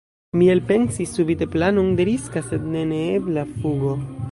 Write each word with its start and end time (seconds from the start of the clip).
Mi 0.41 0.45
elpensis 0.53 1.11
subite 1.17 1.47
planon 1.57 1.93
de 2.01 2.07
riska, 2.11 2.45
sed 2.49 2.67
ne 2.77 2.81
neebla 2.95 3.47
fugo. 3.53 3.95